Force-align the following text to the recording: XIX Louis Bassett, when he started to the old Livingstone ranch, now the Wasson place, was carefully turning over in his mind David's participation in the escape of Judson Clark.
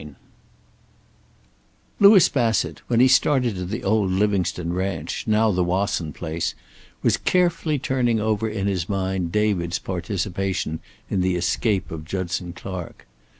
XIX 0.01 0.15
Louis 1.99 2.27
Bassett, 2.29 2.81
when 2.87 2.99
he 2.99 3.07
started 3.07 3.53
to 3.53 3.65
the 3.65 3.83
old 3.83 4.09
Livingstone 4.09 4.73
ranch, 4.73 5.25
now 5.27 5.51
the 5.51 5.63
Wasson 5.63 6.11
place, 6.11 6.55
was 7.03 7.17
carefully 7.17 7.77
turning 7.77 8.19
over 8.19 8.49
in 8.49 8.65
his 8.65 8.89
mind 8.89 9.31
David's 9.31 9.77
participation 9.77 10.79
in 11.11 11.21
the 11.21 11.35
escape 11.35 11.91
of 11.91 12.03
Judson 12.03 12.51
Clark. 12.51 13.05